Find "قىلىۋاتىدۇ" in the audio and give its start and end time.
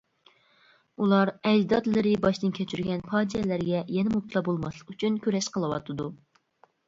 5.59-6.09